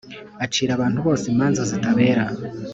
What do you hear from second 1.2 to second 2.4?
imanza zitabera.